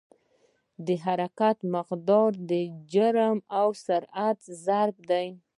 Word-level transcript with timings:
د 0.85 0.87
حرکت 1.05 1.57
مقدار 1.75 2.29
د 2.49 2.51
جرم 2.93 3.37
او 3.59 3.67
سرعت 3.85 4.39
ضرب 4.65 4.95
دی. 5.09 5.27